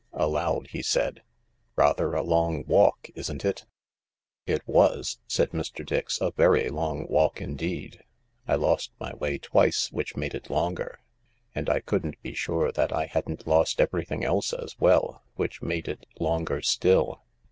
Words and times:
Aloud 0.13 0.69
he 0.71 0.81
said," 0.81 1.21
Rather 1.75 2.15
a 2.15 2.23
long 2.23 2.65
walk, 2.65 3.09
isn't 3.13 3.45
it?"" 3.45 3.67
It 4.57 4.63
was," 4.67 5.19
said 5.27 5.51
Mr. 5.51 5.85
Dix 5.85 6.19
—"a 6.21 6.31
very 6.31 6.69
long 6.69 7.05
walk 7.07 7.39
indeed. 7.39 8.01
I 8.47 8.55
lost 8.55 8.93
my 8.99 9.13
way 9.13 9.37
twice, 9.37 9.91
which 9.91 10.17
made 10.17 10.33
it 10.33 10.49
longer. 10.49 11.01
And 11.53 11.69
I 11.69 11.81
couldn't 11.81 12.19
be 12.23 12.33
sure 12.33 12.71
that 12.71 12.91
I 12.91 13.05
hadn't 13.05 13.45
lost 13.45 13.79
everything 13.79 14.25
else 14.25 14.53
as 14.53 14.75
well, 14.79 15.21
which 15.35 15.61
made 15.61 15.87
it 15.87 16.07
longer 16.19 16.63
still. 16.63 17.21